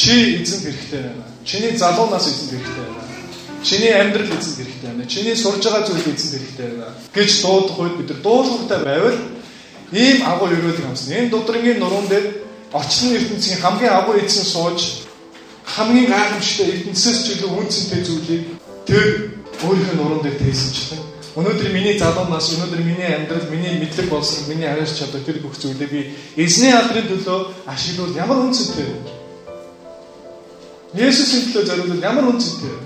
[0.00, 1.24] Чи эзэнт хэрэгтэй байна.
[1.44, 3.04] Чиний залуунаас эзэнт хэрэгтэй байна.
[3.62, 5.04] Чиний амьдрал эзэнт хэрэгтэй байна.
[5.04, 6.88] Чиний сурж байгаа зүйл эзэнт хэрэгтэй байна.
[7.12, 9.18] гэж дуудах үед бид нар дуулууртай байвал
[9.92, 11.20] ийм агуу өрөөлөг хамсна.
[11.20, 12.26] Энэ дудрангийн нуруунд дээр
[12.72, 14.80] орчлон ертөнцийн хамгийн агуу эзэн сууж
[15.68, 18.42] хамгийн гайхамшигтай ертөнцөөс ч илүү үнцэнтэй зүйлийг
[18.88, 19.04] тэр
[19.68, 24.98] өөрийнхөө нуруунд дээр тээсэнчлэн Өнөөдөр миний залуунаас өнөөдөр миний амьдрал, миний мэдлэг болсон, миний аваарч
[24.98, 26.00] чадвар тэр бүх зүйлээ би
[26.34, 29.19] эзний алдрын төлөө ашиглавал ямар үнцэнтэй вэ?
[30.90, 32.82] Есүсийн төлөө зориулвал ямар үнцэнтэй вэ?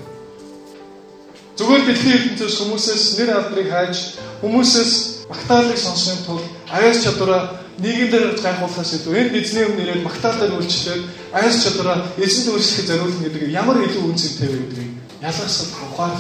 [1.56, 3.96] Зүгээр дэлхийн ертөнцөөс хүмүүсээс нэр алдрыг хайж,
[4.44, 4.92] хүмүүсээс
[5.33, 7.42] магтаалыг сонсохын тулд аваарч чадвараа
[7.80, 11.02] нийгэмдэр гайхуулахаас илүү энэ эзний өмнө ирээд магтаалаар үйлчлээд
[11.33, 14.92] аваарч чадвараа эзэнд үйлчлэхэд зориулна гэдэг ямар илүү үнцэнтэй вэ гэдгийг
[15.24, 16.14] ялгасаа тавхаар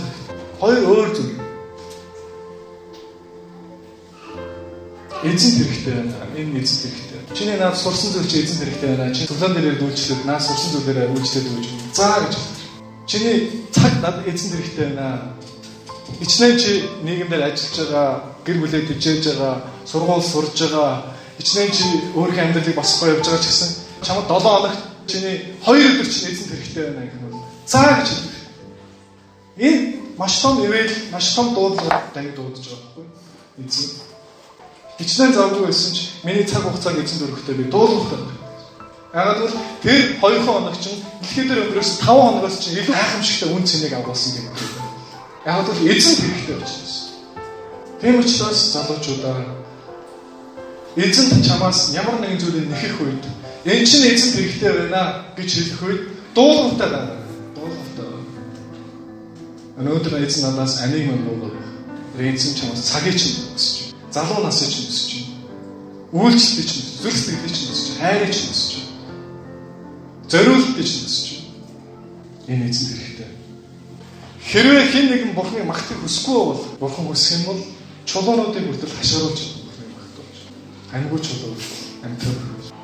[0.56, 0.80] хоёр
[5.24, 6.14] эзэн хэрэгтэй байна.
[6.36, 7.20] Энэ эзэн хэрэгтэй.
[7.36, 9.14] Чиний наад сурсан зүйл чи эзэн хэрэгтэй байна.
[9.14, 11.66] Чи цуглаан дээрээ дүүлчлээд наад сурсан зүйлээрээ үйлчлээд өгч
[11.96, 12.34] заа гэж.
[13.08, 13.36] Чиний
[13.72, 15.32] цаг над эзэн хэрэгтэй байна.
[16.20, 16.70] Ичнээ чи
[17.02, 18.08] нийгэмдэр ажиллаж байгаа,
[18.44, 19.54] гэр бүлээ төжээж байгаа,
[19.88, 23.70] сургууль сурж байгаа, ичнээ чи өөрийнхөө амьдралыг босгоо явж байгаа ч гэсэн
[24.04, 27.42] чамд 7 хоногт чиний 2 өдөр чинь эзэн хэрэгтэй байна гэх юм.
[27.66, 28.08] Заа гэж.
[29.56, 29.80] Энэ
[30.20, 33.06] маш том ивэл, маш том дуудлага данг дуудаж байгаа байхгүй.
[33.64, 34.13] Эзэн
[34.98, 38.30] Хичнээн завгүй байсан ч миний цаг хугацааг эзэн дөрөхтэй би дуулах гэдэг.
[39.10, 43.64] Ягаад гэвэл тэр 2 хоног чинь дэлхийд дээр өнгөрөөс 5 хоногоос чинь илүү гайхамшигтай үн
[43.66, 44.70] цэнийг авуулсан гэдэг.
[45.50, 46.94] Ягаад гэвэл эзэн хэрэгтэй учраас.
[47.98, 49.38] Тийм учраас залуучуудаа
[50.94, 53.24] эзэнт чамаас ямар нэгэн зүйлийг нэхэх үед
[53.66, 56.02] эн чинь эзэнт хэрэгтэй байна гэж хэлэх үед
[56.38, 57.18] дуулууртай байна.
[57.58, 58.06] Дуулууртай.
[59.74, 61.54] Өнөөдөр эзэн надаас анийг мөн нуугав.
[62.14, 65.34] Эзэн чамаас цагийг чинь өгсөж залуу насыг ч өсөж байна.
[66.14, 69.18] Үйлчлэлийг ч өсөж, зүрх сэтгэлийг ч өсөж, хайрыг ч өсөж байна.
[70.30, 71.26] Зориултыг ч өсөж.
[72.46, 73.30] Энэ эзэн хэрэгтэй.
[74.38, 77.60] Хэрвээ хэн нэгэн бурхны магтыг хүсэхгүй бол бурхан хүсэх юм бол
[78.06, 80.38] чулуунуудыг хүртэл хашааруулж бурхныг магтуулж.
[80.94, 81.58] Амьгүй чулуу
[82.06, 82.34] амьтар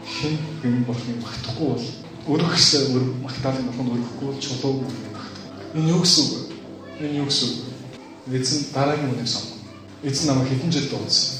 [0.02, 0.34] хэн
[0.66, 1.86] нэгэн бурхныг магтахгүй бол
[2.26, 5.46] өрөхсө өр магтаалын бурханд өрөхгүй бол чулуу бурхныг магтах.
[5.78, 6.42] Энэ юу гэсэн үг?
[6.98, 7.58] Энэ юу гэсэн үг?
[8.34, 9.59] Эзэн дараагийн үнийг сонгоно
[10.02, 11.36] эзэн намайг хэдэн жил дуудсан.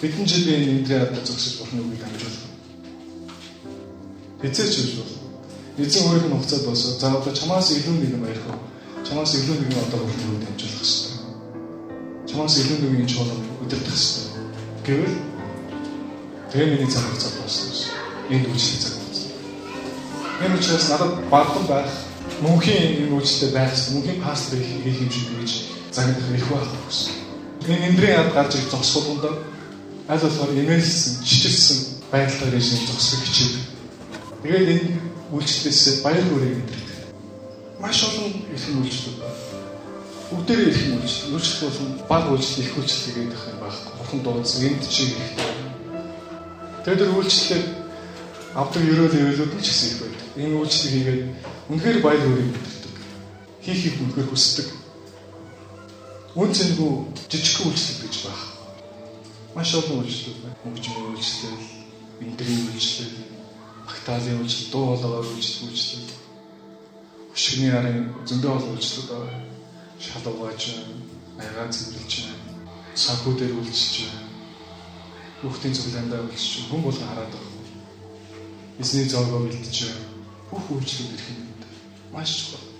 [0.00, 2.50] Хэдэн жил би энэ өндрийн адаа зогсож бурхны үгийг амжуулсан.
[4.42, 5.14] Эцээч гэж бол.
[5.78, 6.98] Эзэн өөрийнх нь хугацаад босоо.
[6.98, 8.58] За одоо чамаас илүү нэгэн баярх уу?
[9.06, 11.14] Чамаас илүү нэгэн одоо бурхны үгийг амжуулах хэрэгтэй.
[12.26, 14.26] Чамаас илүү нэгэн чуулга өдөртөх хэрэгтэй.
[14.86, 15.16] Гэвэл
[16.50, 17.70] тэгээ миний цаг хугацаа дуусна.
[18.26, 19.30] Энд үжих цаг хугацаа.
[20.42, 21.90] Энэ учраас надад бардам байх
[22.42, 23.70] мөнхийн энэ үйлчлэлтэй байх.
[23.94, 27.12] Мөнхийн пастор хийх юм шиг гэж загнах их байх гэсэн.
[27.66, 29.24] Энэ эндрийн яд гарч ирэх зогсуулганд
[30.08, 31.78] аль болохоор эмээлсэн, чичилсэн
[32.10, 33.52] байдлаар режим зогсох хичээг.
[34.42, 35.00] Тэгээд энэ
[35.34, 36.98] үйлчлэлээс баяр хүрээ мэдэрдэг.
[37.80, 39.38] Маш олон их үйлчлэл байна.
[40.30, 41.34] Бүгдээрээ их үйлчлэл.
[41.34, 43.92] Үйлчлэл болон баг үйлчлэл их үйлчлэл гэдэг юм байхгүй.
[43.98, 45.50] Бурхан дуудсан энд чи хэрэгтэй.
[46.84, 47.64] Тэгээд тэр үйлчлэлээр
[48.54, 50.26] авдаг ерөөл өвлүүд нь ч гэсэн их байдаг.
[50.38, 51.22] Энэ үйлчлэл хийгээд
[51.70, 52.94] үнэхээр баяр хүрээ мэдэрдэг.
[53.60, 54.79] Хийх их үнэхээр хүсдэг
[56.30, 58.46] үн цэнгүй жижиг үйлчлэл гэж байна.
[59.54, 60.54] Маш олон үйлчлэл байна.
[60.62, 61.58] Хөгжмийн үйлчлэл,
[62.22, 63.16] эндрийн үйлчлэл,
[63.82, 66.10] багтаалын үйлчлэл, дуу хоолойгоор үйлчлэл, үйлчлэл.
[67.34, 69.42] Хөшгөний арын зөндөө олон үйлчлэл байна.
[69.98, 70.62] Шалгуугач,
[71.34, 72.14] аягаа цэвэрлж.
[72.94, 74.06] Санхүү дээр үйлчлж.
[75.42, 77.58] Хүүхдийн цуглаандаа үйлчлж хүн болгон хараад байна.
[78.78, 79.98] Эзний зоргоо байна.
[80.46, 81.50] Бүх үйлчлэл ирэх юм.
[82.14, 82.70] Маш чухал.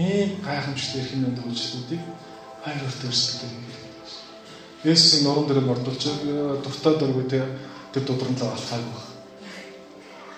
[0.00, 2.04] Ийм гайхамшигт ирэх юм үйлчлэлүүдийг
[2.64, 2.82] хайр
[3.68, 3.88] хэрэг.
[4.84, 6.02] Есүсийн нуруунд дээр мордулж
[6.62, 9.06] дуртай дөрвөө тэр дудрамлаа алхааг баг.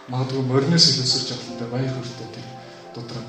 [0.08, 2.46] Магадгүй морноос илүүсэрч авалттай баяр хүртэл тэр
[2.94, 3.26] дудрам.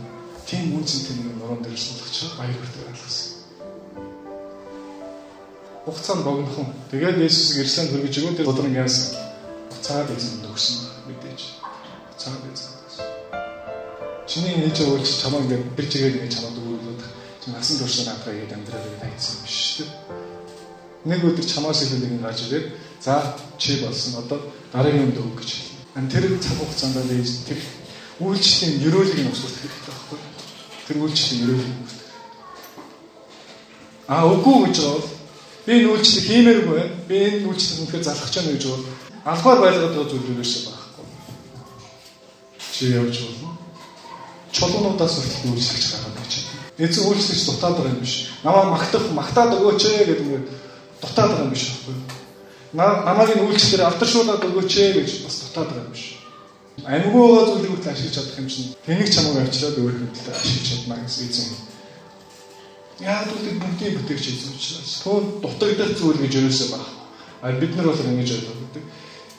[0.47, 3.41] Тийм үнцэнтэй нэг нуруунд дээр суулгach баяр хүртэл алхасан.
[5.85, 6.67] Хугацаанд богинохон.
[6.91, 9.19] Тэгээд Есүс Иерусалим хөргөж өгөө тэр дудрам яасан.
[9.67, 10.77] Хугацаад эзэн өгсөн
[11.11, 11.41] мэдээж.
[11.59, 12.71] Хугацаад эзэн.
[14.31, 18.85] Чиний нээж өгч чамаа ингээд bir чигээр нэг чамаад өгүүлээд насан турш надад гээд амьдрал
[18.85, 21.09] гэж хайцсан биш шүү дээ.
[21.09, 22.67] Нэг өдөр чамаас илүү нэгэн гарч ирээд
[23.01, 23.13] за
[23.57, 24.39] чи болсон одоо
[24.69, 26.11] дараагийн өндөө өг гэж хэлнэ.
[26.13, 27.59] Тэр цаг хугацаанд л тэр
[28.21, 30.19] үйлчлэлийн ерөөлийг нь усгах хэрэгтэй байхгүй.
[30.85, 32.01] Тэр үйлчлэлийн ерөөлийг нь
[34.11, 35.07] А үгүй гэж бол
[35.65, 36.95] би энэ үйлчлэг хиймээргүй байна.
[37.07, 38.83] Би энэ үйлчлэг үнэхээр залхах ч юм гэж бол
[39.23, 41.05] алхаар байлгаад байгаа зүйл юусэн байхгүй.
[42.75, 43.55] Чи явж болно.
[44.51, 46.20] Чулуунуудаас хүртэл үйлчлэгч гараад.
[46.81, 48.16] Эзэн үйлчлэгч дутаад байгаа юм биш.
[48.44, 50.48] Намаа магтах, магтаад өгөөч ээ гэдэг ингээд
[51.01, 51.95] дутаад байгаа юм биш байхгүй.
[52.74, 56.06] Намааг энэ үйлчлэлээр алдаршуулаад өгөөч ээ гэж бас дутаад байгаа юм биш.
[56.81, 60.95] Амьгүй байгаа зүйлийг хүртэл ашиглаж чадах юм чинь тэнийг чамайг авчираад өөр хөдөлтөд ашиглаж чадна
[61.06, 61.50] гэсэн эзэн.
[63.06, 66.86] Яг л бүгдийг бүтээгч эзэн учраас төө дутагдах зүйл гэж ерөөсөө баг.
[67.45, 68.84] А бид нар бол ингэж ойлгодог.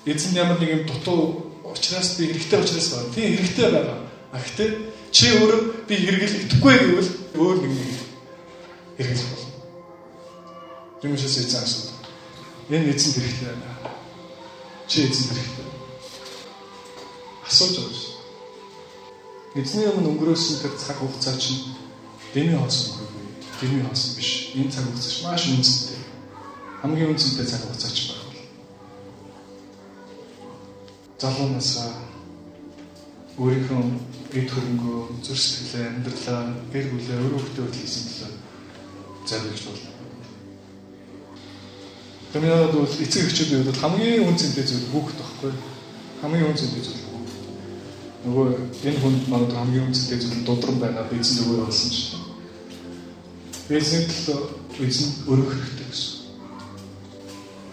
[0.06, 3.14] Эзэн ямар нэг юм дутуу учраас би хэрэгтэй учраас байна.
[3.14, 3.98] Тийм хэрэгтэй байгаа.
[4.30, 4.70] А гэхдээ
[5.12, 8.00] чи өөрөө би хэрэгэл идэхгүй гэвэл өөр нэг нэг
[8.96, 9.52] хэрэгэл болно.
[11.04, 12.00] Тиймээс эзэн асуудаг.
[12.72, 13.76] Энэ эзэн хэрэгтэй байна.
[14.88, 15.68] Чи эзэн хэрэгтэй.
[17.44, 18.12] Асууж байгаа шүү.
[19.60, 21.76] Эзний өмнө өнгөрөөсөн тэр цаг хугацаа чинь
[22.32, 23.24] дэмий хоосон үгүй.
[23.60, 24.56] Дэмий хоосон биш.
[24.56, 26.00] Энэ цаг хугацаа чинь маш үнэтэй.
[26.80, 28.40] Хамгийн үнэтэй цаг хугацаа ч байх бол.
[31.20, 31.90] Залуунасаа
[33.36, 33.80] өөрийнхөө
[34.32, 36.42] эд хөрөнгөө, зүрх сэтгэлээ, амьдралаа,
[36.72, 38.32] гэр бүлээ, өөр хөлтөө хийсэн төлөө
[39.26, 39.90] зориулж болно.
[42.32, 45.52] Тэмээд бол эцэг эхчүүдийн хувьд хамгийн үн цэнтэй зүйл хүүхэд байхгүй.
[46.22, 47.40] Хамгийн үн цэнтэй зүйл хүүхэд.
[48.24, 48.46] Нөгөө
[48.88, 52.16] энэ хүнд манад хамгийн үн цэнтэй зүйл дудран байгаа бэзэн нөгөө болсон ч.
[53.68, 54.48] Бэзэн л
[54.80, 56.12] бэзэн өрөх хэрэгтэй гэсэн.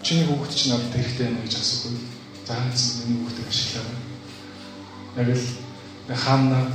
[0.04, 1.96] Чиний хүүхэд чинь надад хэрэгтэй юм гэж асуув.
[2.44, 3.96] За эзэн миний хүүхдийг ашиглаа.
[5.16, 5.44] Яг л
[6.16, 6.72] хаана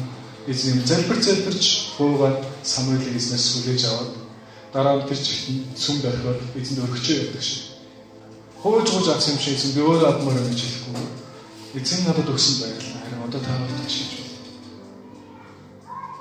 [0.47, 4.11] эзэн залбир залбирч буугаад Самуэлийг эзнээс сүлээж аваад
[4.73, 7.75] дараа нь тэр чихэнд сүм дөрөхөөр эзэнд өргөчөө яддаг шиг
[8.65, 11.05] хөөж хөөж авсан юм шиг эзэн би өөрөө адмаар гэж хэлэхгүй.
[11.77, 13.01] Эзэн надад өгсөн баярлалаа.
[13.05, 14.33] Харин одоо та нарт ашиглаж байна.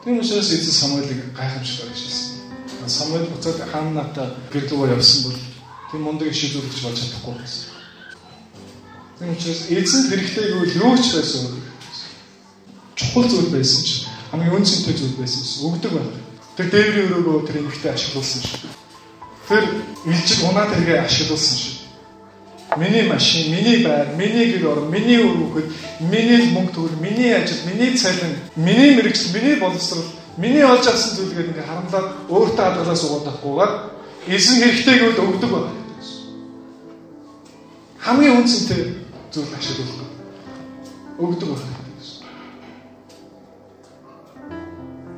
[0.05, 2.28] Тийм учраас эзэн Самуэлийг гайхамшиг байшилсан.
[2.87, 5.38] Самуэль буцаад хааннаатай гэр рүү явсан бол
[5.88, 7.64] тийм мундаг шийдвэрлэж болж чадахгүй байсан.
[9.19, 11.63] Тийм учраас эзэнд хэрэгтэй гэвэл юу ч байсан?
[13.14, 16.19] Чухал зүйл байсан ч хамгийн үнцэнтэй зүйл байсан ч өгдөг байна.
[16.58, 18.75] Тэр дээврийн өрөөгөө тэр эмэгтэй ашиглуулсан шүү.
[19.46, 19.64] Тэр
[20.11, 21.75] илжиг унаа тэргээ ашиглуулсан шүү.
[22.75, 25.70] Миний машин, миний байр, миний гэр орон, миний өргөхөд,
[26.11, 31.55] миний мөнгө төгрөг, миний ажил, миний цалин, миний мэрэгч, миний боловсрол, миний олж авсан зүйлгээд
[31.55, 33.72] ингээ харамлаад өөртөө хадгалаа суугаадахгүйгээр
[34.26, 35.70] эзэн хэрэгтэй гэвэл өгдөг байна.
[38.02, 40.02] Хамгийн үнцэнтэй зүйл ашиглах.
[41.22, 41.83] Өгдөг байна.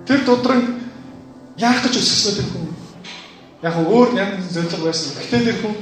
[0.06, 0.62] Тэр додрон
[1.58, 2.66] яах гэж өсгсөн тэр хүн.
[3.62, 5.14] Яг өөр яг зөвлөг байсан.
[5.18, 5.74] Гэхдээ тэр хүн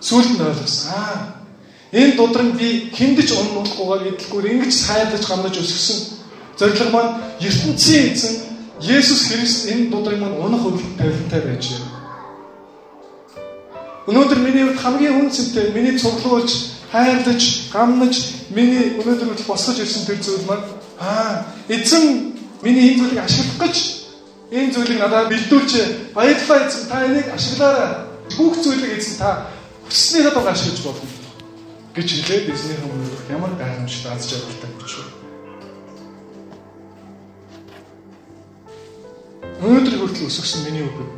[0.00, 0.92] Сүүлд нь ойлгосон.
[0.92, 1.40] Аа.
[1.92, 5.98] Энэ дудраг би хиндэж унуулахгүйгээр идэлгүйгээр ингэж сайдаж гамнаж өсгсөн.
[6.58, 8.34] Зорилго маань ертөнцийн эзэн
[8.80, 10.62] Есүс Христ энэ дудраг маань унах
[10.98, 11.88] тавилантай байж байна.
[14.06, 16.50] Өнөөдөр миний хувьд хамгийн үнцэнтэй миний цуглуулж,
[16.92, 17.42] хайрлаж,
[17.72, 18.14] гамнаж,
[18.50, 20.66] миний өнөөдөр хүртэл босгож ирсэн тэр зүйл маань
[21.00, 23.76] аа эзэн миний энэ зүйлийг ашиглах гэж
[24.52, 25.72] энэ зүйлийг надад бэлдүүлж
[26.14, 27.92] баярлалаа эзэн та энийг ашиглаарай.
[28.36, 31.06] Бүх зүйлийг эзэн та Хүснээ одоо ашиглаж болно
[31.94, 35.14] гэж хэлээд эзнийхэн өмнө ямар гайхамшигт аз жаргалтай байна.
[39.62, 41.10] Өнөөдөр хүртэл өсөсөн миний хүүхэд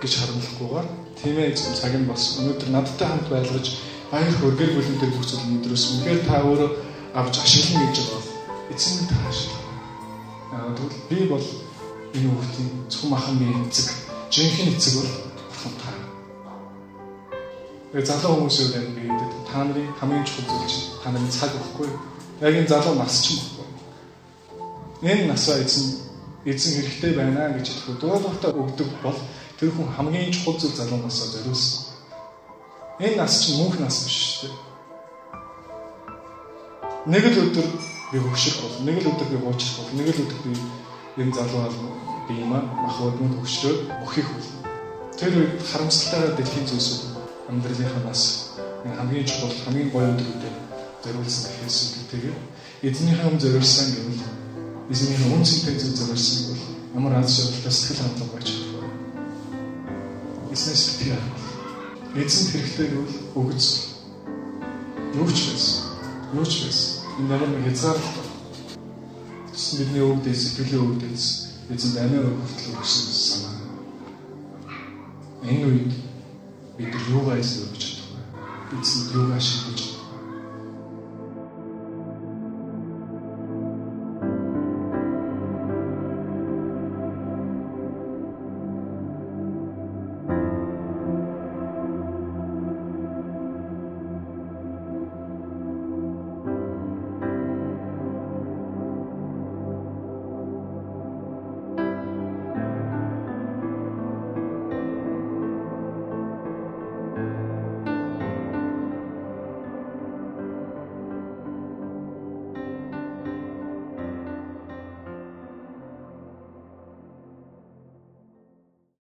[0.00, 0.88] гэж харамлахгүйгээр
[1.20, 2.48] тийм ээ эзэн цаг нь болсон.
[2.48, 3.66] Өнөөдөр надтай хамт байлгаж
[4.08, 6.70] баяр хөргөр бүлэнтэй бүх зүйл өнөөдрөөс үнэхээр та өөрөө
[7.20, 8.24] авч ашиглана гэж байгаа.
[8.72, 9.69] Эзэн та ашиглана.
[10.50, 11.46] Аа тэгвэл би бол
[12.14, 13.86] энэ хүүхдийн зөвхөн махны эцэг,
[14.34, 15.10] жинхэнэ эцэг бол
[15.46, 15.90] бурхан та.
[17.94, 21.50] Тэгээ залуу хүмүүсүүд яг би гэдэг та нарын хамгийн чухал зүйл чинь та нарын цаг
[21.54, 21.98] байхгүй юу?
[22.42, 23.66] Яг энэ залуу нас ч юм байхгүй.
[25.06, 25.86] Энэ насаа эзэн
[26.42, 29.18] эзэн хэрэгтэй байна гэж хэлэхэд дуулууртаа өгдөг бол
[29.54, 31.94] тэр хүн хамгийн чухал зүйл залуу насаа зориулсан.
[32.98, 34.69] Энэ нас чинь мөнх нас биш шүү дээ.
[37.06, 37.64] Нэг л өдөр
[38.12, 40.52] би хөвших бол, нэг л өдөр би гоочих бол, нэг л өдөр би
[41.16, 41.72] энэ залуу
[42.28, 44.48] би юм аа мах өдмөд хөвшрөөд өхих бол.
[45.16, 47.02] Тэр үед харамсалтайгаар дэлхийн зүйлсүүд
[47.48, 48.52] амьдралынхаа бас
[48.84, 50.56] хамгийн чухал хамгийн гоё өдрүүдэд
[51.00, 52.38] зориулсан гэхээс үлдээгээр
[52.84, 54.22] эзнийхээ өмнө зориулсан гэвэл
[54.92, 56.62] эзнийхээ үнцэнтэй зүйл зориулсан бол
[57.00, 60.52] ямар аз жаргалтай сэтгэл хангалуун байж болох вэ?
[60.52, 61.16] Эзнээс битгий
[62.20, 63.64] эзэн хэрэгтэй гэвэл өгөц
[65.16, 65.89] юу ч байсан
[66.34, 68.28] юу ч байсан энэ хязгаарлалт
[69.50, 71.22] гэсэн бидний өвдөж сэтгэлийн өвдөж
[71.74, 73.56] эзэн амиа өгөхлөө өгсөн санаа.
[75.42, 75.92] Энэ үед
[76.78, 78.78] бид юу байж өгч чадах вэ?
[78.78, 79.89] Эцэг юу ашиглаж